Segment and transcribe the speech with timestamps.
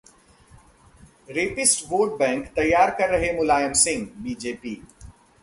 [1.29, 4.75] rapist vote bank तैयार कर रहे मुलायम सिंह: बीजेपी